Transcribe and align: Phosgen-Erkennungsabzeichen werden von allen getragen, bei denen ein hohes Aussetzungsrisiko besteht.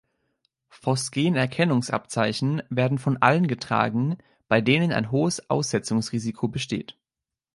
Phosgen-Erkennungsabzeichen 0.71 2.63
werden 2.71 2.97
von 2.97 3.17
allen 3.17 3.47
getragen, 3.47 4.17
bei 4.47 4.59
denen 4.59 4.91
ein 4.91 5.11
hohes 5.11 5.47
Aussetzungsrisiko 5.51 6.47
besteht. 6.47 6.97